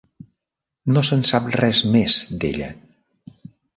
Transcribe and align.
No 0.95 1.03
se'n 1.09 1.21
sap 1.31 1.49
res 1.57 1.81
més 1.97 2.17
d'ella. 2.45 2.71